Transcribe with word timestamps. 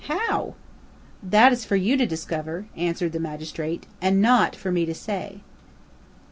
"How?" 0.07 0.55
"That 1.21 1.51
is 1.51 1.63
for 1.63 1.75
you 1.75 1.95
to 1.95 2.07
discover," 2.07 2.65
answered 2.75 3.11
the 3.11 3.19
magistrate, 3.19 3.85
"and 4.01 4.19
not 4.19 4.55
for 4.55 4.71
me 4.71 4.83
to 4.87 4.95
say." 4.95 5.41